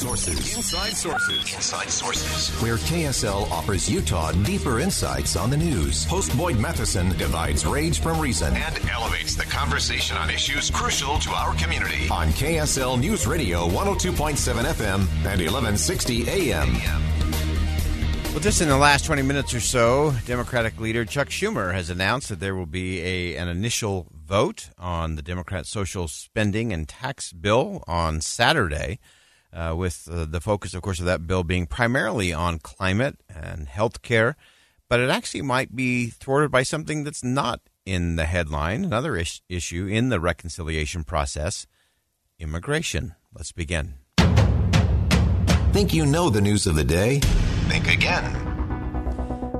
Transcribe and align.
Sources. 0.00 0.56
Inside 0.56 0.96
Sources. 0.96 1.54
Inside 1.54 1.90
Sources. 1.90 2.62
Where 2.62 2.76
KSL 2.76 3.50
offers 3.50 3.86
Utah 3.86 4.32
deeper 4.32 4.80
insights 4.80 5.36
on 5.36 5.50
the 5.50 5.58
news. 5.58 6.06
Host 6.06 6.34
Boyd 6.38 6.58
Matheson 6.58 7.10
divides 7.18 7.66
rage 7.66 8.00
from 8.00 8.18
reason 8.18 8.54
and 8.56 8.88
elevates 8.88 9.34
the 9.34 9.44
conversation 9.44 10.16
on 10.16 10.30
issues 10.30 10.70
crucial 10.70 11.18
to 11.18 11.30
our 11.32 11.54
community. 11.56 12.08
On 12.10 12.28
KSL 12.28 12.98
News 12.98 13.26
Radio 13.26 13.68
102.7 13.68 14.64
FM 14.72 15.00
and 15.00 15.40
1160 15.42 16.30
AM. 16.30 16.72
Well, 18.30 18.40
just 18.40 18.62
in 18.62 18.68
the 18.68 18.78
last 18.78 19.04
20 19.04 19.20
minutes 19.20 19.52
or 19.52 19.60
so, 19.60 20.14
Democratic 20.24 20.80
leader 20.80 21.04
Chuck 21.04 21.28
Schumer 21.28 21.74
has 21.74 21.90
announced 21.90 22.30
that 22.30 22.40
there 22.40 22.54
will 22.54 22.64
be 22.64 23.02
a, 23.02 23.36
an 23.36 23.48
initial 23.48 24.06
vote 24.24 24.70
on 24.78 25.16
the 25.16 25.22
Democrat 25.22 25.66
social 25.66 26.08
spending 26.08 26.72
and 26.72 26.88
tax 26.88 27.34
bill 27.34 27.84
on 27.86 28.22
Saturday 28.22 28.98
uh, 29.52 29.74
with 29.76 30.08
uh, 30.10 30.24
the 30.24 30.40
focus, 30.40 30.74
of 30.74 30.82
course, 30.82 31.00
of 31.00 31.06
that 31.06 31.26
bill 31.26 31.44
being 31.44 31.66
primarily 31.66 32.32
on 32.32 32.58
climate 32.58 33.18
and 33.28 33.68
health 33.68 34.02
care. 34.02 34.36
But 34.88 35.00
it 35.00 35.10
actually 35.10 35.42
might 35.42 35.74
be 35.74 36.08
thwarted 36.08 36.50
by 36.50 36.62
something 36.62 37.04
that's 37.04 37.22
not 37.22 37.60
in 37.86 38.16
the 38.16 38.26
headline, 38.26 38.84
another 38.84 39.16
is- 39.16 39.40
issue 39.48 39.86
in 39.86 40.08
the 40.08 40.20
reconciliation 40.20 41.04
process 41.04 41.66
immigration. 42.38 43.14
Let's 43.34 43.52
begin. 43.52 43.94
Think 45.72 45.94
you 45.94 46.04
know 46.06 46.30
the 46.30 46.40
news 46.40 46.66
of 46.66 46.74
the 46.74 46.84
day? 46.84 47.20
Think 47.68 47.86
again. 47.88 48.32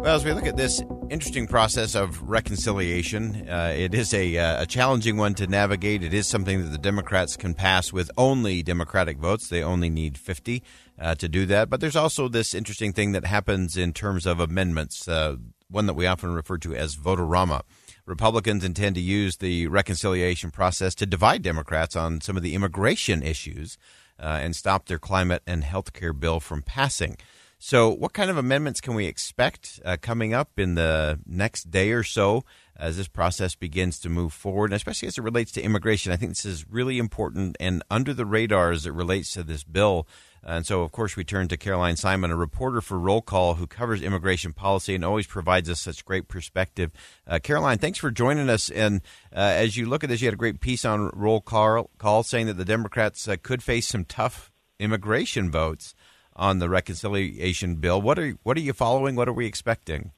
Well, 0.03 0.17
as 0.17 0.25
we 0.25 0.33
look 0.33 0.47
at 0.47 0.57
this 0.57 0.83
interesting 1.11 1.49
process 1.49 1.97
of 1.97 2.23
reconciliation, 2.23 3.49
uh, 3.49 3.75
it 3.77 3.95
is 3.95 4.15
a, 4.15 4.39
uh, 4.39 4.63
a 4.63 4.67
challenging 4.67 5.17
one 5.17 5.35
to 5.35 5.47
navigate. 5.49 6.05
It 6.05 6.15
is 6.15 6.29
something 6.29 6.63
that 6.63 6.69
the 6.69 6.79
Democrats 6.79 7.37
can 7.37 7.53
pass 7.53 7.93
with 7.93 8.11
only 8.17 8.63
Democratic 8.63 9.19
votes. 9.19 9.49
They 9.49 9.63
only 9.63 9.91
need 9.91 10.17
50 10.17 10.63
uh, 10.99 11.17
to 11.17 11.29
do 11.29 11.47
that. 11.47 11.69
But 11.69 11.81
there's 11.81 11.97
also 11.97 12.29
this 12.29 12.55
interesting 12.55 12.93
thing 12.93 13.11
that 13.13 13.25
happens 13.25 13.77
in 13.77 13.93
terms 13.93 14.25
of 14.25 14.39
amendments, 14.39 15.09
uh, 15.09 15.37
one 15.69 15.87
that 15.87 15.95
we 15.95 16.07
often 16.07 16.33
refer 16.33 16.59
to 16.59 16.77
as 16.77 16.95
vote-a-rama. 16.95 17.65
Republicans 18.07 18.65
intend 18.65 18.95
to 18.95 19.01
use 19.01 19.37
the 19.37 19.67
reconciliation 19.67 20.51
process 20.51 20.95
to 20.95 21.07
divide 21.07 21.43
Democrats 21.43 21.97
on 21.97 22.21
some 22.21 22.37
of 22.37 22.43
the 22.43 22.55
immigration 22.55 23.23
issues 23.23 23.77
uh, 24.19 24.39
and 24.41 24.55
stop 24.55 24.87
their 24.87 24.99
climate 24.99 25.43
and 25.47 25.65
health 25.65 25.93
care 25.93 26.13
bill 26.13 26.39
from 26.39 26.63
passing. 26.63 27.17
So, 27.63 27.91
what 27.91 28.15
kind 28.15 28.31
of 28.31 28.39
amendments 28.39 28.81
can 28.81 28.95
we 28.95 29.05
expect 29.05 29.81
uh, 29.85 29.99
coming 30.01 30.33
up 30.33 30.59
in 30.59 30.77
the 30.77 31.21
next 31.27 31.71
day 31.71 31.91
or 31.91 32.03
so 32.03 32.43
as 32.75 32.97
this 32.97 33.07
process 33.07 33.55
begins 33.55 34.01
to 34.01 34.09
move 34.09 34.33
forward, 34.33 34.71
and 34.71 34.77
especially 34.77 35.09
as 35.09 35.19
it 35.19 35.23
relates 35.23 35.53
to 35.53 35.63
immigration? 35.63 36.11
I 36.11 36.17
think 36.17 36.31
this 36.31 36.47
is 36.47 36.65
really 36.71 36.97
important 36.97 37.59
and 37.61 37.83
under 37.91 38.15
the 38.15 38.25
radar 38.25 38.71
as 38.71 38.87
it 38.87 38.95
relates 38.95 39.33
to 39.33 39.43
this 39.43 39.63
bill. 39.63 40.09
And 40.43 40.65
so, 40.65 40.81
of 40.81 40.91
course, 40.91 41.17
we 41.17 41.23
turn 41.23 41.49
to 41.49 41.59
Caroline 41.59 41.97
Simon, 41.97 42.31
a 42.31 42.37
reporter 42.37 42.81
for 42.81 42.99
Roll 42.99 43.21
Call 43.21 43.57
who 43.57 43.67
covers 43.67 44.01
immigration 44.01 44.55
policy 44.55 44.95
and 44.95 45.05
always 45.05 45.27
provides 45.27 45.69
us 45.69 45.83
such 45.83 46.03
great 46.07 46.29
perspective. 46.29 46.93
Uh, 47.27 47.41
Caroline, 47.43 47.77
thanks 47.77 47.99
for 47.99 48.11
joining 48.11 48.49
us. 48.49 48.71
And 48.71 49.03
uh, 49.37 49.41
as 49.41 49.77
you 49.77 49.85
look 49.85 50.03
at 50.03 50.09
this, 50.09 50.23
you 50.23 50.29
had 50.29 50.35
a 50.35 50.39
great 50.39 50.61
piece 50.61 50.87
on 50.87 51.11
Roll 51.13 51.43
Call, 51.43 51.91
call 51.99 52.23
saying 52.23 52.47
that 52.47 52.57
the 52.57 52.65
Democrats 52.65 53.29
uh, 53.29 53.37
could 53.43 53.63
face 53.63 53.87
some 53.87 54.07
tough 54.07 54.51
immigration 54.79 55.51
votes 55.51 55.95
on 56.41 56.59
the 56.59 56.69
reconciliation 56.69 57.77
bill. 57.77 58.01
What 58.01 58.19
are 58.19 58.31
what 58.43 58.57
are 58.57 58.61
you 58.61 58.73
following? 58.73 59.15
What 59.15 59.29
are 59.29 59.33
we 59.33 59.47
expecting? 59.47 60.11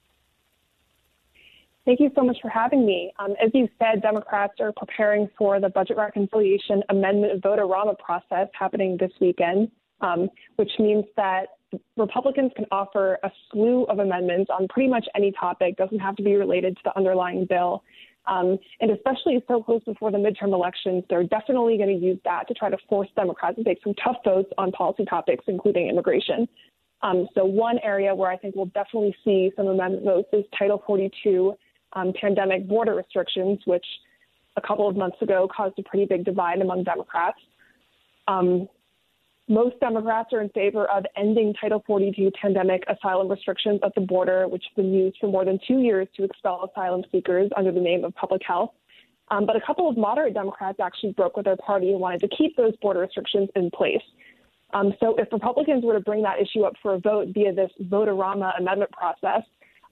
Thank 1.85 1.99
you 1.99 2.13
so 2.15 2.23
much 2.23 2.37
for 2.41 2.49
having 2.49 2.87
me. 2.87 3.13
Um, 3.19 3.35
as 3.45 3.51
you 3.53 3.69
said, 3.77 4.03
Democrats 4.03 4.55
are 4.61 4.73
preparing 4.77 5.29
for 5.37 5.59
the 5.59 5.69
budget 5.69 5.97
reconciliation 5.97 6.85
amendment 6.89 7.43
vote-a-rama 7.43 7.97
process 7.97 8.47
happening 8.57 8.97
this 9.01 9.11
weekend, 9.21 9.69
um, 10.01 10.31
which 10.57 10.71
means 10.79 11.05
that 11.17 11.47
Republicans 11.97 12.53
can 12.55 12.67
offer 12.71 13.19
a 13.25 13.33
slew 13.51 13.83
of 13.85 13.99
amendments 13.99 14.49
on 14.57 14.69
pretty 14.69 14.89
much 14.89 15.07
any 15.17 15.33
topic. 15.33 15.77
Doesn't 15.77 15.99
have 15.99 16.15
to 16.17 16.23
be 16.23 16.37
related 16.37 16.77
to 16.77 16.83
the 16.85 16.97
underlying 16.97 17.47
bill. 17.47 17.83
Um, 18.27 18.59
and 18.81 18.91
especially 18.93 19.43
so 19.49 19.63
close 19.63 19.83
before 19.85 20.13
the 20.13 20.19
midterm 20.19 20.53
elections, 20.53 21.05
they're 21.11 21.25
definitely 21.25 21.77
going 21.77 21.99
to 21.99 22.07
use 22.07 22.19
that 22.25 22.47
to 22.49 22.55
try 22.55 22.71
to 22.71 22.79
force 22.89 23.09
Democrats 23.17 23.57
to 23.57 23.65
take 23.65 23.83
some 23.83 23.95
tough 23.95 24.19
votes 24.25 24.51
on 24.59 24.71
policy 24.71 25.05
topics, 25.05 25.45
including 25.49 25.89
immigration. 25.89 26.49
Um, 27.03 27.27
so, 27.35 27.45
one 27.45 27.79
area 27.83 28.15
where 28.15 28.31
I 28.31 28.37
think 28.37 28.55
we'll 28.55 28.67
definitely 28.67 29.15
see 29.25 29.51
some 29.57 29.67
amendment 29.67 30.05
votes 30.05 30.29
is 30.33 30.45
Title 30.57 30.83
42 30.87 31.55
um, 31.95 32.13
pandemic 32.21 32.69
border 32.69 32.95
restrictions, 32.95 33.59
which 33.65 33.85
a 34.57 34.61
couple 34.61 34.89
of 34.89 34.97
months 34.97 35.21
ago 35.21 35.49
caused 35.55 35.79
a 35.79 35.83
pretty 35.83 36.05
big 36.05 36.25
divide 36.25 36.61
among 36.61 36.85
Democrats. 36.85 37.39
Um, 38.29 38.69
most 39.53 39.79
Democrats 39.81 40.33
are 40.33 40.41
in 40.41 40.49
favor 40.49 40.91
of 40.91 41.05
ending 41.15 41.53
Title 41.61 41.85
42 41.87 42.31
pandemic 42.41 42.85
asylum 42.89 43.29
restrictions 43.29 43.81
at 43.85 43.95
the 43.95 44.01
border, 44.01 44.49
which 44.49 44.65
have 44.69 44.77
been 44.77 44.95
used 44.95 45.19
for 45.21 45.29
more 45.29 45.45
than 45.45 45.59
two 45.69 45.81
years 45.81 46.09
to 46.17 46.25
expel 46.25 46.69
asylum 46.71 47.03
seekers 47.13 47.51
under 47.55 47.71
the 47.71 47.81
name 47.81 48.03
of 48.03 48.15
public 48.15 48.41
health. 48.47 48.71
Um, 49.29 49.45
but 49.45 49.55
a 49.55 49.61
couple 49.61 49.89
of 49.89 49.97
moderate 49.97 50.33
Democrats 50.35 50.81
actually 50.81 51.13
broke 51.13 51.37
with 51.37 51.45
their 51.45 51.57
party 51.57 51.91
and 51.91 52.01
wanted 52.01 52.21
to 52.21 52.29
keep 52.29 52.57
those 52.57 52.75
border 52.81 53.01
restrictions 53.01 53.51
in 53.55 53.71
place. 53.71 54.03
Um, 54.73 54.95
so 55.01 55.15
if 55.17 55.31
Republicans 55.31 55.85
were 55.85 55.95
to 55.95 56.01
bring 56.01 56.23
that 56.23 56.41
issue 56.41 56.63
up 56.63 56.73
for 56.81 56.95
a 56.95 56.99
vote 56.99 57.29
via 57.35 57.53
this 57.53 57.71
vote-a-rama 57.79 58.55
amendment 58.59 58.91
process, 58.93 59.43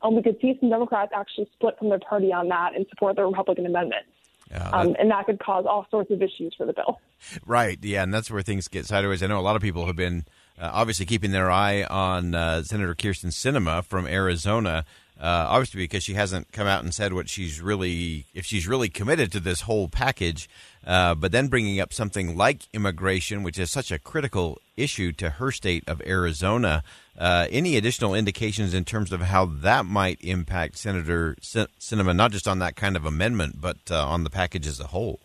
um, 0.03 0.17
we 0.17 0.23
could 0.23 0.37
see 0.41 0.57
some 0.59 0.71
Democrats 0.71 1.13
actually 1.15 1.49
split 1.53 1.79
from 1.79 1.91
their 1.91 2.01
party 2.01 2.33
on 2.33 2.49
that 2.49 2.75
and 2.75 2.87
support 2.89 3.17
the 3.17 3.25
Republican 3.25 3.67
amendment. 3.67 4.07
Yeah, 4.51 4.69
um, 4.71 4.97
and 4.99 5.11
that 5.11 5.27
could 5.27 5.39
cause 5.39 5.65
all 5.69 5.87
sorts 5.91 6.11
of 6.11 6.23
issues 6.23 6.55
for 6.57 6.67
the 6.67 6.73
bill. 6.73 7.01
Right. 7.47 7.79
Yeah, 7.83 8.03
and 8.03 8.13
that's 8.13 8.31
where 8.31 8.43
things 8.43 8.67
get 8.69 8.87
sideways. 8.87 9.23
I 9.23 9.27
know 9.27 9.39
a 9.39 9.43
lot 9.43 9.57
of 9.57 9.63
people 9.63 9.87
have 9.87 9.97
been 9.97 10.25
uh, 10.59 10.71
obviously 10.73 11.07
keeping 11.07 11.33
their 11.33 11.51
eye 11.51 11.85
on 11.85 12.35
uh, 12.35 12.63
Senator 12.63 12.95
Kyrsten 12.95 13.31
Sinema 13.31 13.85
from 13.85 14.07
Arizona. 14.07 14.85
Uh, 15.21 15.47
obviously, 15.51 15.83
because 15.83 16.03
she 16.03 16.15
hasn't 16.15 16.51
come 16.51 16.67
out 16.67 16.83
and 16.83 16.95
said 16.95 17.13
what 17.13 17.29
she's 17.29 17.61
really, 17.61 18.25
if 18.33 18.47
she's 18.47 18.67
really 18.67 18.89
committed 18.89 19.31
to 19.31 19.39
this 19.39 19.63
whole 19.63 19.87
package. 19.87 20.49
Uh, 20.87 21.15
but 21.15 21.31
then 21.31 21.49
bringing 21.49 21.79
up 21.79 21.93
something 21.93 22.39
like 22.39 22.63
immigration, 22.73 23.43
which 23.43 23.59
is 23.59 23.71
such 23.71 23.93
a 23.93 23.99
critical 23.99 24.59
issue 24.81 25.13
to 25.13 25.31
her 25.31 25.51
state 25.51 25.85
of 25.87 26.01
Arizona. 26.07 26.83
Uh, 27.19 27.47
any 27.51 27.77
additional 27.77 28.15
indications 28.15 28.73
in 28.75 28.85
terms 28.85 29.13
of 29.13 29.21
how 29.21 29.45
that 29.45 29.85
might 29.85 30.19
impact 30.21 30.79
Senator 30.79 31.37
Sinema, 31.41 32.17
not 32.17 32.33
just 32.33 32.49
on 32.49 32.59
that 32.61 32.77
kind 32.77 32.97
of 32.97 33.05
amendment, 33.05 33.61
but 33.61 33.79
uh, 33.91 34.07
on 34.07 34.25
the 34.25 34.31
package 34.31 34.67
as 34.67 34.81
a 34.81 34.89
whole? 34.89 35.21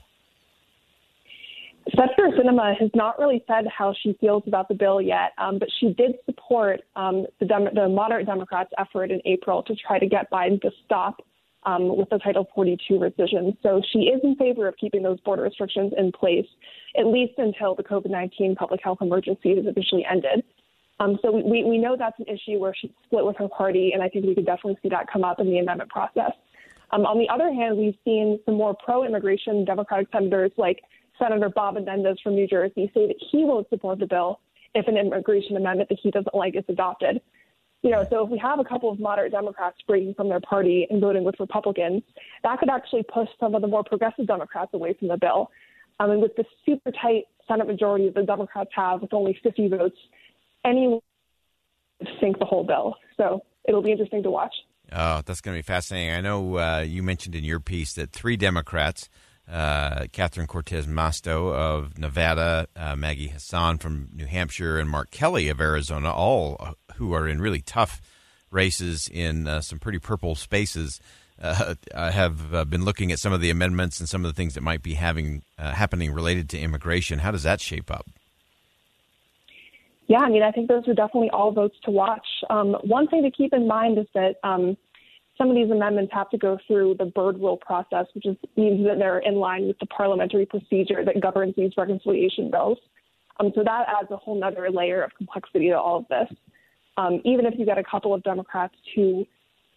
Senator 1.96 2.36
Sinema 2.38 2.78
has 2.80 2.90
not 2.96 3.20
really 3.20 3.44
said 3.48 3.66
how 3.68 3.94
she 4.02 4.18
feels 4.20 4.44
about 4.48 4.68
the 4.68 4.74
bill 4.74 5.00
yet, 5.00 5.34
um, 5.38 5.60
but 5.60 5.70
she 5.80 5.94
did 5.94 6.16
support 6.26 6.82
um, 6.96 7.26
the, 7.40 7.46
Dem- 7.46 7.74
the 7.74 7.88
moderate 7.88 8.26
Democrats' 8.26 8.72
effort 8.80 9.12
in 9.12 9.22
April 9.26 9.62
to 9.64 9.76
try 9.76 10.00
to 10.00 10.08
get 10.08 10.30
Biden 10.32 10.60
to 10.62 10.72
stop 10.84 11.22
um, 11.66 11.98
with 11.98 12.10
the 12.10 12.20
Title 12.20 12.48
42 12.54 12.94
rescission. 12.96 13.58
So 13.64 13.82
she 13.92 14.00
is 14.00 14.22
in 14.24 14.36
favor 14.36 14.68
of 14.68 14.76
keeping 14.78 15.04
those 15.04 15.20
border 15.22 15.44
restrictions 15.44 15.94
in 15.98 16.12
place, 16.12 16.48
at 16.98 17.08
least 17.08 17.34
until 17.38 17.76
the 17.76 17.84
COVID 17.84 18.10
19 18.10 18.56
public 18.56 18.82
health 18.84 19.00
emergency 19.02 19.52
is 19.52 19.66
officially 19.68 20.06
ended. 20.10 20.44
Um, 21.00 21.20
so 21.22 21.32
we, 21.32 21.64
we 21.64 21.78
know 21.78 21.98
that's 21.98 22.18
an 22.20 22.26
issue 22.28 22.58
where 22.60 22.74
she's 22.80 22.92
split 23.06 23.26
with 23.26 23.36
her 23.38 23.50
party, 23.50 23.92
and 23.94 24.02
I 24.02 24.08
think 24.08 24.26
we 24.26 24.36
could 24.36 24.46
definitely 24.46 24.78
see 24.82 24.90
that 24.90 25.12
come 25.12 25.24
up 25.26 25.40
in 25.40 25.48
the 25.48 25.60
amendment 25.60 25.90
process. 25.90 26.32
Um, 26.92 27.06
on 27.06 27.18
the 27.18 27.28
other 27.28 27.52
hand, 27.52 27.78
we've 27.78 27.98
seen 28.06 28.40
some 28.46 28.56
more 28.56 28.74
pro 28.74 29.04
immigration 29.04 29.66
Democratic 29.66 30.08
senators 30.12 30.52
like 30.58 30.82
Senator 31.20 31.50
Bob 31.50 31.74
Menendez 31.76 32.18
from 32.24 32.36
New 32.36 32.48
Jersey 32.48 32.90
say 32.94 33.08
that 33.08 33.18
he 33.32 33.44
won't 33.44 33.68
support 33.70 34.00
the 34.00 34.06
bill 34.06 34.40
if 34.74 34.88
an 34.88 34.98
immigration 34.98 35.58
amendment 35.58 35.90
that 35.90 36.00
he 36.02 36.12
doesn't 36.12 36.36
like 36.36 36.56
is 36.56 36.64
adopted. 36.70 37.22
You 37.86 37.92
know, 37.92 38.04
so 38.10 38.24
if 38.24 38.32
we 38.32 38.40
have 38.40 38.58
a 38.58 38.64
couple 38.64 38.90
of 38.90 39.00
moderate 39.00 39.32
Democrats 39.32 39.78
breaking 39.86 40.16
from 40.16 40.28
their 40.28 40.40
party 40.40 40.88
and 40.90 41.00
voting 41.00 41.24
with 41.24 41.36
Republicans, 41.40 42.02
that 42.42 42.58
could 42.58 42.68
actually 42.68 43.04
push 43.04 43.28
some 43.40 43.54
of 43.54 43.62
the 43.62 43.68
more 43.68 43.84
progressive 43.84 44.26
Democrats 44.26 44.72
away 44.74 44.96
from 44.98 45.08
the 45.10 45.18
bill. 45.18 45.52
Um, 46.00 46.10
and 46.10 46.20
with 46.20 46.36
the 46.36 46.46
super 46.66 46.92
tight 46.92 47.26
Senate 47.48 47.68
majority 47.68 48.06
that 48.06 48.16
the 48.16 48.24
Democrats 48.24 48.72
have, 48.76 49.04
with 49.04 49.14
only 49.14 49.38
50 49.44 49.68
votes, 49.68 49.96
anyone 50.66 51.00
sink 52.20 52.40
the 52.40 52.46
whole 52.46 52.64
bill. 52.64 52.96
So 53.18 53.42
it'll 53.68 53.84
be 53.84 53.92
interesting 53.92 54.24
to 54.24 54.32
watch. 54.32 54.56
Oh, 54.92 55.22
that's 55.24 55.42
going 55.42 55.56
to 55.56 55.60
be 55.60 55.62
fascinating. 55.62 56.16
I 56.16 56.22
know 56.22 56.58
uh, 56.58 56.80
you 56.80 57.04
mentioned 57.04 57.36
in 57.36 57.44
your 57.44 57.60
piece 57.60 57.94
that 57.94 58.12
three 58.12 58.36
Democrats, 58.36 59.10
uh, 59.52 60.06
Catherine 60.12 60.48
Cortez 60.48 60.88
Masto 60.88 61.54
of 61.54 61.98
Nevada, 61.98 62.68
uh, 62.76 62.96
Maggie 62.96 63.28
Hassan 63.28 63.78
from 63.78 64.10
New 64.14 64.26
Hampshire, 64.26 64.80
and 64.80 64.90
Mark 64.90 65.12
Kelly 65.12 65.50
of 65.50 65.62
Arizona, 65.62 66.12
all 66.12 66.58
uh, 66.60 66.74
who 66.96 67.14
are 67.14 67.28
in 67.28 67.42
really 67.42 67.62
tough 67.62 68.02
races 68.52 69.08
in 69.08 69.48
uh, 69.48 69.62
some 69.62 69.80
pretty 69.80 70.00
purple 70.00 70.36
spaces, 70.36 71.00
uh, 71.42 71.76
have 71.94 72.70
been 72.70 72.86
looking 72.86 73.12
at 73.12 73.20
some 73.20 73.34
of 73.34 73.42
the 73.42 73.50
amendments 73.50 74.00
and 74.00 74.10
some 74.10 74.26
of 74.26 74.30
the 74.30 74.36
things 74.36 74.56
that 74.56 74.62
might 74.62 74.82
be 74.82 74.94
having 74.94 75.44
happening 75.58 76.12
related 76.12 76.50
to 76.50 76.60
immigration. 76.60 77.20
How 77.20 77.32
does 77.32 77.44
that 77.44 77.62
shape 77.62 77.92
up? 77.92 78.08
Yeah, 80.08 80.20
I 80.20 80.30
mean, 80.30 80.44
I 80.44 80.52
think 80.52 80.68
those 80.68 80.88
are 80.88 80.94
definitely 80.94 81.32
all 81.32 81.52
votes 81.52 81.76
to 81.84 81.92
watch. 81.92 82.26
Um, 82.50 82.76
one 82.84 83.08
thing 83.08 83.24
to 83.24 83.32
keep 83.32 83.54
in 83.54 83.68
mind 83.68 83.98
is 83.98 84.06
that 84.14 84.36
um, 84.44 84.78
some 85.38 85.50
of 85.50 85.56
these 85.56 85.70
amendments 85.70 86.14
have 86.14 86.30
to 86.30 86.38
go 86.38 86.58
through 86.66 86.96
the 86.98 87.06
Byrd 87.06 87.40
rule 87.40 87.58
process, 87.58 88.06
which 88.14 88.26
is, 88.26 88.38
means 88.56 88.86
that 88.88 88.98
they're 88.98 89.20
in 89.20 89.36
line 89.36 89.68
with 89.68 89.78
the 89.80 89.86
parliamentary 89.88 90.46
procedure 90.46 91.04
that 91.04 91.22
governs 91.22 91.56
these 91.56 91.72
reconciliation 91.78 92.50
bills. 92.50 92.78
Um, 93.40 93.52
so 93.54 93.64
that 93.64 93.86
adds 93.90 94.10
a 94.12 94.18
whole 94.18 94.42
other 94.44 94.70
layer 94.72 95.04
of 95.04 95.12
complexity 95.18 95.70
to 95.70 95.80
all 95.80 96.00
of 96.00 96.08
this. 96.08 96.38
Um, 96.98 97.22
even 97.26 97.46
if 97.46 97.56
you 97.58 97.66
get 97.66 97.78
a 97.78 97.84
couple 97.84 98.14
of 98.14 98.24
Democrats 98.24 98.76
who 98.96 99.26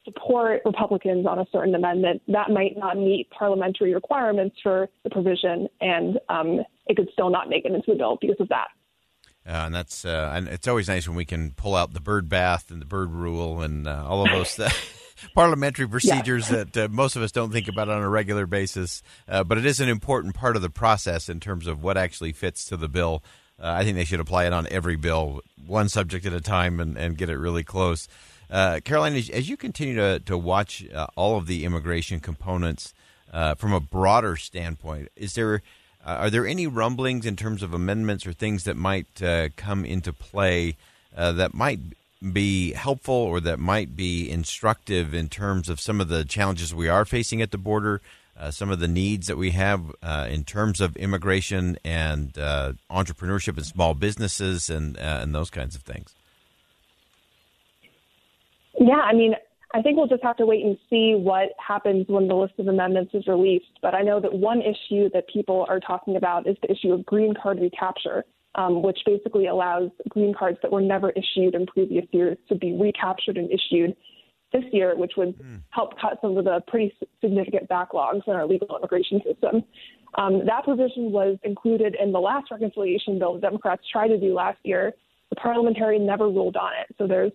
support 0.04 0.62
Republicans 0.64 1.26
on 1.26 1.40
a 1.40 1.46
certain 1.50 1.74
amendment, 1.74 2.22
that 2.28 2.50
might 2.50 2.76
not 2.76 2.96
meet 2.96 3.28
parliamentary 3.30 3.92
requirements 3.92 4.56
for 4.62 4.88
the 5.02 5.10
provision, 5.10 5.68
and 5.80 6.20
um, 6.28 6.60
it 6.86 6.96
could 6.96 7.08
still 7.12 7.30
not 7.30 7.48
make 7.48 7.64
it 7.64 7.72
into 7.72 7.92
the 7.92 7.96
bill 7.96 8.16
because 8.20 8.36
of 8.38 8.48
that. 8.48 8.68
Uh, 9.46 9.64
and 9.64 9.74
that's 9.74 10.04
uh, 10.04 10.30
and 10.34 10.46
it's 10.46 10.68
always 10.68 10.88
nice 10.88 11.08
when 11.08 11.16
we 11.16 11.24
can 11.24 11.52
pull 11.52 11.74
out 11.74 11.94
the 11.94 12.00
bird 12.00 12.28
bath 12.28 12.70
and 12.70 12.82
the 12.82 12.86
Byrd 12.86 13.10
rule 13.10 13.62
and 13.62 13.88
uh, 13.88 14.04
all 14.06 14.22
of 14.22 14.30
those 14.30 14.54
parliamentary 15.34 15.88
procedures 15.88 16.50
yeah. 16.50 16.64
that 16.64 16.76
uh, 16.76 16.88
most 16.90 17.16
of 17.16 17.22
us 17.22 17.32
don't 17.32 17.52
think 17.52 17.68
about 17.68 17.88
on 17.88 18.02
a 18.02 18.08
regular 18.08 18.46
basis. 18.46 19.02
Uh, 19.28 19.44
but 19.44 19.58
it 19.58 19.66
is 19.66 19.80
an 19.80 19.88
important 19.88 20.34
part 20.34 20.56
of 20.56 20.62
the 20.62 20.70
process 20.70 21.28
in 21.28 21.40
terms 21.40 21.66
of 21.66 21.82
what 21.82 21.96
actually 21.96 22.32
fits 22.32 22.64
to 22.66 22.76
the 22.76 22.88
bill. 22.88 23.22
Uh, 23.60 23.72
I 23.72 23.84
think 23.84 23.96
they 23.96 24.04
should 24.04 24.20
apply 24.20 24.46
it 24.46 24.52
on 24.52 24.66
every 24.70 24.96
bill, 24.96 25.42
one 25.66 25.88
subject 25.88 26.26
at 26.26 26.32
a 26.32 26.40
time, 26.40 26.80
and, 26.80 26.96
and 26.96 27.18
get 27.18 27.28
it 27.28 27.36
really 27.36 27.64
close. 27.64 28.08
Caroline, 28.50 29.14
as, 29.14 29.48
you 29.48 29.56
continue 29.56 29.96
to, 29.96 30.20
to 30.20 30.38
watch 30.38 30.84
all 31.16 31.36
of 31.36 31.46
the 31.46 31.64
immigration 31.64 32.20
components 32.20 32.94
from 33.56 33.72
a 33.72 33.80
broader 33.80 34.36
standpoint, 34.36 35.08
is 35.16 35.34
there 35.34 35.62
uh, 36.08 36.16
are 36.20 36.30
there 36.30 36.46
any 36.46 36.66
rumblings 36.66 37.26
in 37.26 37.36
terms 37.36 37.62
of 37.62 37.74
amendments 37.74 38.26
or 38.26 38.32
things 38.32 38.64
that 38.64 38.76
might 38.76 39.22
uh, 39.22 39.50
come 39.56 39.84
into 39.84 40.10
play 40.10 40.74
uh, 41.14 41.32
that 41.32 41.52
might 41.52 41.80
be 42.32 42.72
helpful 42.72 43.14
or 43.14 43.40
that 43.40 43.58
might 43.58 43.94
be 43.96 44.28
instructive 44.30 45.14
in 45.14 45.28
terms 45.28 45.68
of 45.68 45.80
some 45.80 46.00
of 46.00 46.08
the 46.08 46.24
challenges 46.24 46.74
we 46.74 46.88
are 46.88 47.04
facing 47.04 47.40
at 47.40 47.50
the 47.50 47.58
border, 47.58 48.00
uh, 48.36 48.50
some 48.50 48.70
of 48.70 48.80
the 48.80 48.88
needs 48.88 49.26
that 49.26 49.36
we 49.36 49.50
have 49.50 49.92
uh, 50.02 50.26
in 50.30 50.44
terms 50.44 50.80
of 50.80 50.96
immigration 50.96 51.78
and 51.84 52.36
uh, 52.38 52.72
entrepreneurship 52.90 53.56
and 53.56 53.66
small 53.66 53.94
businesses 53.94 54.68
and 54.68 54.96
and 54.96 55.34
those 55.34 55.50
kinds 55.50 55.74
of 55.74 55.82
things? 55.82 56.14
Yeah, 58.80 59.00
I 59.00 59.12
mean, 59.12 59.34
I 59.74 59.82
think 59.82 59.96
we'll 59.96 60.06
just 60.06 60.22
have 60.22 60.36
to 60.36 60.46
wait 60.46 60.64
and 60.64 60.78
see 60.88 61.14
what 61.14 61.50
happens 61.58 62.06
when 62.08 62.28
the 62.28 62.34
list 62.34 62.54
of 62.58 62.68
amendments 62.68 63.12
is 63.14 63.26
released. 63.26 63.78
But 63.82 63.94
I 63.94 64.02
know 64.02 64.20
that 64.20 64.32
one 64.32 64.62
issue 64.62 65.10
that 65.12 65.28
people 65.28 65.66
are 65.68 65.80
talking 65.80 66.16
about 66.16 66.46
is 66.46 66.56
the 66.62 66.70
issue 66.70 66.92
of 66.92 67.04
green 67.04 67.34
card 67.34 67.60
recapture, 67.60 68.24
um, 68.58 68.82
which 68.82 68.98
basically 69.06 69.46
allows 69.46 69.88
green 70.08 70.34
cards 70.36 70.58
that 70.62 70.72
were 70.72 70.80
never 70.80 71.10
issued 71.10 71.54
in 71.54 71.64
previous 71.66 72.04
years 72.10 72.36
to 72.48 72.56
be 72.56 72.76
recaptured 72.78 73.36
and 73.36 73.48
issued 73.50 73.96
this 74.52 74.64
year, 74.72 74.96
which 74.96 75.12
would 75.16 75.38
mm. 75.38 75.60
help 75.70 75.92
cut 76.00 76.18
some 76.20 76.36
of 76.36 76.44
the 76.44 76.60
pretty 76.66 76.92
significant 77.20 77.68
backlogs 77.68 78.22
in 78.26 78.32
our 78.34 78.46
legal 78.46 78.76
immigration 78.76 79.20
system. 79.24 79.62
Um, 80.16 80.42
that 80.46 80.64
provision 80.64 81.12
was 81.12 81.38
included 81.44 81.96
in 82.02 82.10
the 82.10 82.18
last 82.18 82.50
reconciliation 82.50 83.18
bill 83.18 83.34
the 83.34 83.40
Democrats 83.40 83.82
tried 83.92 84.08
to 84.08 84.18
do 84.18 84.34
last 84.34 84.58
year. 84.64 84.92
The 85.30 85.36
parliamentarian 85.36 86.04
never 86.04 86.24
ruled 86.24 86.56
on 86.56 86.72
it. 86.80 86.96
So 86.98 87.06
there's 87.06 87.32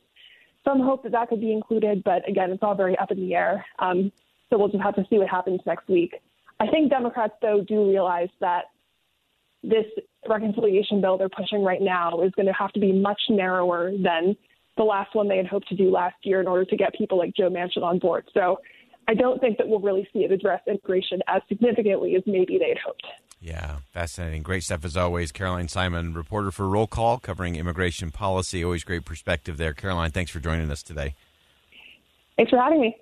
some 0.66 0.82
hope 0.82 1.04
that 1.04 1.14
that 1.14 1.30
could 1.30 1.40
be 1.40 1.54
included, 1.54 2.04
but 2.04 2.28
again, 2.28 2.52
it's 2.52 2.64
all 2.64 2.76
very 2.76 2.98
up 2.98 3.12
in 3.12 3.20
the 3.20 3.34
air. 3.34 3.66
Um, 3.80 4.12
so 4.50 4.58
we'll 4.58 4.70
just 4.70 4.84
have 4.84 4.96
to 4.96 5.06
see 5.10 5.20
what 5.20 5.30
happens 5.30 5.62
next 5.66 5.88
week. 5.88 6.16
I 6.60 6.68
think 6.68 6.90
Democrats, 6.90 7.34
though, 7.42 7.64
do 7.66 7.88
realize 7.88 8.30
that 8.42 8.66
this 9.64 9.86
reconciliation 10.28 11.02
bill 11.02 11.18
they're 11.18 11.30
pushing 11.30 11.64
right 11.64 11.82
now 11.82 12.22
is 12.22 12.32
going 12.32 12.46
to 12.46 12.54
have 12.54 12.72
to 12.74 12.80
be 12.80 12.92
much 12.92 13.22
narrower 13.30 13.92
than 13.92 14.36
the 14.78 14.84
last 14.84 15.16
one 15.16 15.28
they 15.28 15.38
had 15.38 15.48
hoped 15.48 15.68
to 15.70 15.76
do 15.76 15.92
last 15.92 16.16
year 16.24 16.42
in 16.42 16.48
order 16.48 16.66
to 16.66 16.76
get 16.76 16.94
people 16.96 17.18
like 17.18 17.34
Joe 17.36 17.50
Manchin 17.50 17.84
on 17.84 18.00
board. 18.00 18.26
So 18.34 18.58
I 19.08 19.14
don't 19.14 19.40
think 19.40 19.58
that 19.58 19.68
we'll 19.68 19.80
really 19.80 20.08
see 20.14 20.20
it 20.20 20.32
address 20.32 20.62
immigration 20.68 21.22
as 21.28 21.42
significantly 21.48 22.16
as 22.16 22.24
maybe 22.26 22.58
they'd 22.58 22.78
hoped. 22.84 23.06
Yeah, 23.40 23.80
fascinating. 23.92 24.42
Great 24.42 24.64
stuff 24.64 24.86
as 24.86 24.96
always. 24.96 25.34
Caroline 25.34 25.68
Simon, 25.68 26.14
reporter 26.14 26.50
for 26.50 26.68
Roll 26.68 26.88
Call, 26.88 27.20
covering 27.20 27.58
immigration 27.58 28.10
policy. 28.10 28.64
Always 28.64 28.86
great 28.86 29.04
perspective 29.04 29.58
there. 29.58 29.74
Caroline, 29.74 30.12
thanks 30.12 30.32
for 30.32 30.40
joining 30.40 30.72
us 30.72 30.82
today. 30.82 31.16
Thanks 32.38 32.50
for 32.50 32.58
having 32.58 32.80
me. 32.80 32.98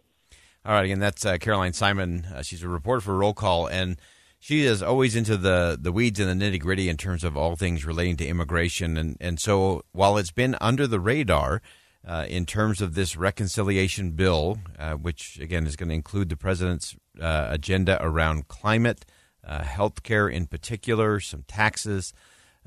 All 0.65 0.73
right, 0.73 0.85
again, 0.85 0.99
that's 0.99 1.25
uh, 1.25 1.37
Caroline 1.37 1.73
Simon. 1.73 2.25
Uh, 2.25 2.41
she's 2.41 2.63
a 2.63 2.67
reporter 2.67 3.01
for 3.01 3.15
Roll 3.15 3.33
Call, 3.33 3.67
and 3.67 3.97
she 4.41 4.65
is 4.65 4.83
always 4.83 5.15
into 5.15 5.37
the, 5.37 5.77
the 5.79 5.93
weeds 5.93 6.19
and 6.19 6.27
the 6.27 6.45
nitty 6.45 6.59
gritty 6.59 6.89
in 6.89 6.97
terms 6.97 7.23
of 7.23 7.37
all 7.37 7.55
things 7.55 7.85
relating 7.85 8.17
to 8.17 8.27
immigration. 8.27 8.97
And, 8.97 9.15
and 9.21 9.39
so 9.39 9.83
while 9.93 10.17
it's 10.17 10.31
been 10.31 10.57
under 10.59 10.85
the 10.85 10.99
radar 10.99 11.61
uh, 12.05 12.25
in 12.27 12.45
terms 12.45 12.81
of 12.81 12.93
this 12.93 13.15
reconciliation 13.15 14.11
bill, 14.11 14.57
uh, 14.77 14.95
which 14.95 15.39
again 15.39 15.65
is 15.65 15.77
going 15.77 15.87
to 15.87 15.95
include 15.95 16.27
the 16.27 16.35
president's 16.35 16.97
uh, 17.21 17.47
agenda 17.49 17.97
around 18.03 18.49
climate– 18.49 19.05
uh, 19.43 19.63
health 19.63 20.03
care 20.03 20.27
in 20.27 20.45
particular, 20.45 21.19
some 21.19 21.43
taxes. 21.47 22.13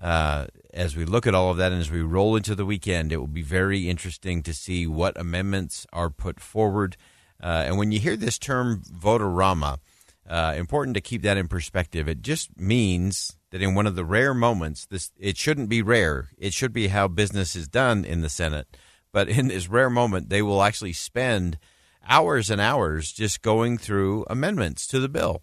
Uh, 0.01 0.47
as 0.73 0.97
we 0.97 1.05
look 1.05 1.27
at 1.27 1.35
all 1.35 1.51
of 1.51 1.57
that 1.57 1.71
and 1.71 1.81
as 1.81 1.91
we 1.91 2.01
roll 2.01 2.37
into 2.37 2.55
the 2.55 2.67
weekend, 2.67 3.13
it 3.13 3.19
will 3.19 3.27
be 3.27 3.43
very 3.43 3.89
interesting 3.89 4.43
to 4.43 4.53
see 4.53 4.87
what 4.87 5.19
amendments 5.19 5.87
are 5.93 6.11
put 6.11 6.41
forward. 6.41 6.97
Uh, 7.43 7.65
and 7.67 7.79
when 7.79 7.93
you 7.93 8.01
hear 8.01 8.17
this 8.17 8.39
term 8.39 8.83
vote-a-rama, 8.91 9.79
uh, 10.29 10.55
important 10.57 10.95
to 10.95 11.01
keep 11.01 11.23
that 11.23 11.37
in 11.37 11.49
perspective. 11.49 12.09
It 12.09 12.23
just 12.23 12.59
means 12.59 13.37
that 13.51 13.63
in 13.63 13.75
one 13.75 13.87
of 13.87 13.95
the 13.95 14.05
rare 14.05 14.35
moments, 14.35 14.87
this 14.87 15.11
it 15.19 15.37
shouldn't 15.37 15.69
be 15.69 15.83
rare. 15.83 16.31
It 16.39 16.55
should 16.55 16.73
be 16.73 16.89
how 16.89 17.09
business 17.09 17.55
is 17.55 17.69
done 17.69 18.05
in 18.05 18.21
the 18.21 18.29
Senate. 18.29 18.77
But 19.13 19.29
in 19.29 19.49
this 19.49 19.69
rare 19.69 19.91
moment, 19.91 20.29
they 20.29 20.43
will 20.43 20.63
actually 20.63 20.93
spend 20.93 21.59
hours 22.07 22.51
and 22.51 22.61
hours 22.61 23.13
just 23.13 23.43
going 23.43 23.79
through 23.79 24.27
amendments 24.29 24.87
to 24.89 24.99
the 24.99 25.09
bill. 25.09 25.43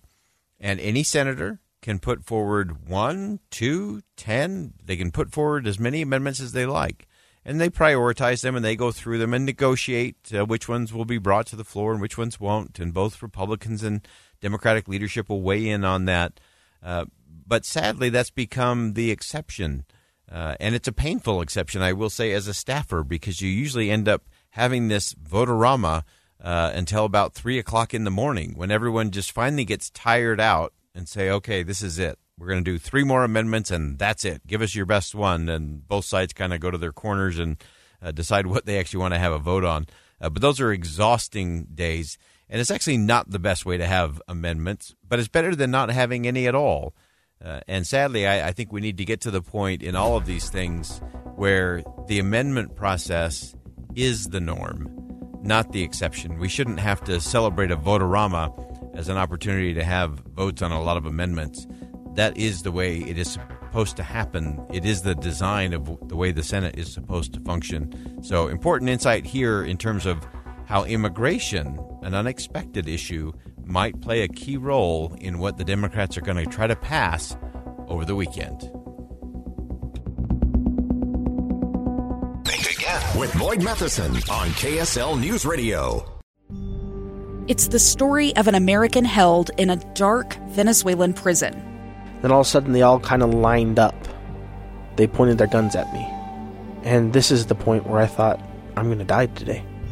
And 0.59 0.79
any 0.79 1.03
senator 1.03 1.61
can 1.81 1.99
put 1.99 2.23
forward 2.23 2.87
one, 2.87 3.39
two, 3.49 4.01
ten. 4.15 4.73
They 4.83 4.97
can 4.97 5.11
put 5.11 5.31
forward 5.31 5.65
as 5.65 5.79
many 5.79 6.01
amendments 6.01 6.39
as 6.39 6.51
they 6.51 6.65
like. 6.65 7.07
And 7.43 7.59
they 7.59 7.69
prioritize 7.69 8.41
them 8.41 8.55
and 8.55 8.63
they 8.63 8.75
go 8.75 8.91
through 8.91 9.17
them 9.17 9.33
and 9.33 9.45
negotiate 9.45 10.31
uh, 10.31 10.45
which 10.45 10.69
ones 10.69 10.93
will 10.93 11.05
be 11.05 11.17
brought 11.17 11.47
to 11.47 11.55
the 11.55 11.63
floor 11.63 11.91
and 11.91 11.99
which 11.99 12.17
ones 12.17 12.39
won't. 12.39 12.77
And 12.77 12.93
both 12.93 13.23
Republicans 13.23 13.81
and 13.81 14.07
Democratic 14.41 14.87
leadership 14.87 15.29
will 15.29 15.41
weigh 15.41 15.67
in 15.67 15.83
on 15.83 16.05
that. 16.05 16.39
Uh, 16.83 17.05
but 17.47 17.65
sadly, 17.65 18.09
that's 18.09 18.31
become 18.31 18.93
the 18.93 19.11
exception. 19.11 19.85
Uh, 20.31 20.55
and 20.59 20.75
it's 20.75 20.87
a 20.87 20.93
painful 20.93 21.41
exception, 21.41 21.81
I 21.81 21.93
will 21.93 22.09
say, 22.09 22.31
as 22.31 22.47
a 22.47 22.53
staffer, 22.53 23.03
because 23.03 23.41
you 23.41 23.49
usually 23.49 23.91
end 23.91 24.07
up 24.07 24.23
having 24.51 24.87
this 24.87 25.13
vote-a-rama 25.13 26.05
uh, 26.41 26.71
until 26.73 27.05
about 27.05 27.33
three 27.33 27.59
o'clock 27.59 27.93
in 27.93 28.03
the 28.03 28.11
morning 28.11 28.53
when 28.55 28.71
everyone 28.71 29.11
just 29.11 29.31
finally 29.31 29.65
gets 29.65 29.89
tired 29.89 30.39
out 30.39 30.73
and 30.95 31.07
say, 31.07 31.29
okay, 31.29 31.63
this 31.63 31.81
is 31.81 31.99
it. 31.99 32.17
We're 32.37 32.47
going 32.47 32.63
to 32.63 32.71
do 32.71 32.79
three 32.79 33.03
more 33.03 33.23
amendments 33.23 33.69
and 33.69 33.99
that's 33.99 34.25
it. 34.25 34.47
Give 34.47 34.61
us 34.61 34.73
your 34.73 34.85
best 34.85 35.13
one. 35.13 35.47
And 35.47 35.87
both 35.87 36.05
sides 36.05 36.33
kind 36.33 36.53
of 36.53 36.59
go 36.59 36.71
to 36.71 36.77
their 36.77 36.91
corners 36.91 37.37
and 37.37 37.63
uh, 38.01 38.11
decide 38.11 38.47
what 38.47 38.65
they 38.65 38.79
actually 38.79 39.01
want 39.01 39.13
to 39.13 39.19
have 39.19 39.33
a 39.33 39.39
vote 39.39 39.63
on. 39.63 39.85
Uh, 40.19 40.29
but 40.29 40.41
those 40.41 40.59
are 40.59 40.71
exhausting 40.71 41.67
days. 41.75 42.17
And 42.51 42.61
it's 42.61 42.69
actually 42.69 42.97
not 42.97 43.31
the 43.31 43.39
best 43.39 43.65
way 43.65 43.77
to 43.77 43.87
have 43.87 44.21
amendments, 44.27 44.93
but 45.07 45.17
it's 45.17 45.27
better 45.27 45.55
than 45.55 45.71
not 45.71 45.89
having 45.89 46.27
any 46.27 46.47
at 46.47 46.53
all. 46.53 46.93
Uh, 47.43 47.61
and 47.67 47.87
sadly, 47.87 48.27
I, 48.27 48.49
I, 48.49 48.51
think 48.51 48.71
we 48.71 48.81
need 48.81 48.97
to 48.97 49.05
get 49.05 49.21
to 49.21 49.31
the 49.31 49.41
point 49.41 49.81
in 49.81 49.95
all 49.95 50.15
of 50.15 50.27
these 50.27 50.51
things 50.51 51.01
where 51.35 51.81
the 52.07 52.19
amendment 52.19 52.75
process 52.75 53.55
is 53.95 54.25
the 54.27 54.39
norm 54.39 55.01
not 55.41 55.71
the 55.71 55.83
exception. 55.83 56.37
We 56.37 56.49
shouldn't 56.49 56.79
have 56.79 57.03
to 57.05 57.19
celebrate 57.19 57.71
a 57.71 57.75
vote-a-rama 57.75 58.53
as 58.93 59.09
an 59.09 59.17
opportunity 59.17 59.73
to 59.73 59.83
have 59.83 60.19
votes 60.19 60.61
on 60.61 60.71
a 60.71 60.81
lot 60.81 60.97
of 60.97 61.05
amendments. 61.05 61.67
That 62.15 62.37
is 62.37 62.63
the 62.63 62.71
way 62.71 62.97
it 62.97 63.17
is 63.17 63.31
supposed 63.31 63.95
to 63.97 64.03
happen. 64.03 64.63
It 64.71 64.85
is 64.85 65.01
the 65.01 65.15
design 65.15 65.73
of 65.73 65.97
the 66.07 66.15
way 66.15 66.31
the 66.31 66.43
Senate 66.43 66.77
is 66.77 66.93
supposed 66.93 67.33
to 67.33 67.39
function. 67.39 68.21
So, 68.23 68.47
important 68.47 68.89
insight 68.89 69.25
here 69.25 69.63
in 69.63 69.77
terms 69.77 70.05
of 70.05 70.25
how 70.71 70.85
immigration, 70.85 71.77
an 72.01 72.13
unexpected 72.13 72.87
issue, 72.87 73.29
might 73.65 73.99
play 73.99 74.21
a 74.21 74.27
key 74.29 74.55
role 74.55 75.13
in 75.19 75.37
what 75.37 75.57
the 75.57 75.65
Democrats 75.65 76.17
are 76.17 76.21
going 76.21 76.37
to 76.37 76.45
try 76.45 76.65
to 76.65 76.77
pass 76.77 77.35
over 77.89 78.05
the 78.05 78.15
weekend. 78.15 78.61
Think 82.45 82.71
again 82.71 83.19
with 83.19 83.37
Boyd 83.37 83.61
Matheson 83.61 84.15
on 84.31 84.47
KSL 84.51 85.19
News 85.19 85.45
Radio. 85.45 86.05
It's 87.49 87.67
the 87.67 87.77
story 87.77 88.33
of 88.37 88.47
an 88.47 88.55
American 88.55 89.03
held 89.03 89.51
in 89.57 89.69
a 89.69 89.75
dark 89.93 90.37
Venezuelan 90.51 91.11
prison. 91.11 91.53
Then 92.21 92.31
all 92.31 92.39
of 92.39 92.47
a 92.47 92.49
sudden, 92.49 92.71
they 92.71 92.81
all 92.81 93.01
kind 93.01 93.23
of 93.23 93.33
lined 93.33 93.77
up. 93.77 94.07
They 94.95 95.05
pointed 95.05 95.37
their 95.37 95.47
guns 95.47 95.75
at 95.75 95.91
me. 95.91 96.07
And 96.83 97.11
this 97.11 97.29
is 97.29 97.47
the 97.47 97.55
point 97.55 97.87
where 97.87 97.99
I 97.99 98.07
thought, 98.07 98.39
I'm 98.77 98.85
going 98.85 98.99
to 98.99 99.03
die 99.03 99.25
today. 99.25 99.65